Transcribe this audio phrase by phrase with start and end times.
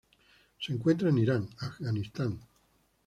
[0.59, 2.39] Se encuentra en Irán, Afganistán.